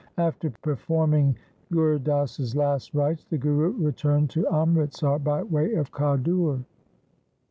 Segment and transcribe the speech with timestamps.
[0.17, 1.35] After performing
[1.71, 6.65] Gur Das's last rites the Guru returned to Amritsar by way of Khadur.